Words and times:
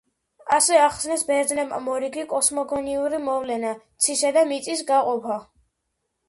ასე 0.55 0.77
ახსნეს 0.85 1.23
ბერძნებმა 1.27 1.81
მორიგი 1.87 2.23
კოსმოგონიური 2.31 3.21
მოვლენა, 3.27 3.75
ცისა 4.07 4.33
და 4.39 4.45
მიწის 4.55 4.83
გაყოფა. 4.91 5.39